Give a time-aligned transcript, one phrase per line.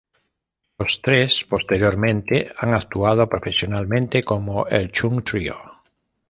[0.79, 5.57] Los tres posteriormente han actuado profesionalmente como el Chung Trío.